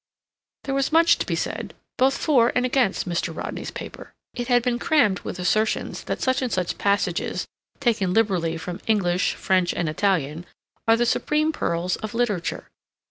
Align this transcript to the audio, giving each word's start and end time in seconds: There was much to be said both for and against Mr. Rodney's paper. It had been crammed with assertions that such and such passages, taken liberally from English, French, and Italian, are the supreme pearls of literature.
There 0.63 0.73
was 0.73 0.91
much 0.91 1.19
to 1.19 1.27
be 1.27 1.35
said 1.35 1.75
both 1.97 2.17
for 2.17 2.51
and 2.55 2.65
against 2.65 3.07
Mr. 3.07 3.37
Rodney's 3.37 3.69
paper. 3.69 4.15
It 4.33 4.47
had 4.47 4.63
been 4.63 4.79
crammed 4.79 5.19
with 5.19 5.37
assertions 5.37 6.05
that 6.05 6.23
such 6.23 6.41
and 6.41 6.51
such 6.51 6.79
passages, 6.79 7.45
taken 7.79 8.11
liberally 8.11 8.57
from 8.57 8.81
English, 8.87 9.35
French, 9.35 9.75
and 9.75 9.87
Italian, 9.87 10.47
are 10.87 10.97
the 10.97 11.05
supreme 11.05 11.51
pearls 11.51 11.97
of 11.97 12.15
literature. 12.15 12.71